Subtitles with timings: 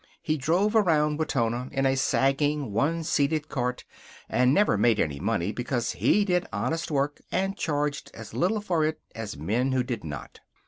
[0.23, 3.85] He drove around Wetona in a sagging, one seated cart
[4.27, 8.83] and never made any money because he did honest work and charged as little for
[8.83, 10.39] it as men who did not.